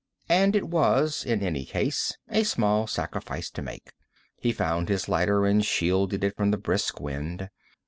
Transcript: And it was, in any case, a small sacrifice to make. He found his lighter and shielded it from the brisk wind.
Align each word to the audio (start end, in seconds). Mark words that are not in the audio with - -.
And 0.29 0.55
it 0.55 0.67
was, 0.67 1.23
in 1.23 1.43
any 1.43 1.63
case, 1.63 2.17
a 2.27 2.43
small 2.43 2.87
sacrifice 2.87 3.51
to 3.51 3.61
make. 3.61 3.91
He 4.39 4.51
found 4.51 4.89
his 4.89 5.07
lighter 5.07 5.45
and 5.45 5.63
shielded 5.63 6.23
it 6.23 6.35
from 6.35 6.49
the 6.49 6.57
brisk 6.57 6.99
wind. 6.99 7.51